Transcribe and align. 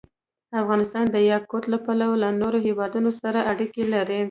افغانستان 0.61 1.05
د 1.11 1.17
یاقوت 1.31 1.63
له 1.71 1.77
پلوه 1.85 2.15
له 2.23 2.29
نورو 2.41 2.57
هېوادونو 2.67 3.09
سره 3.21 3.39
اړیکې 3.51 3.83
لري. 3.93 4.19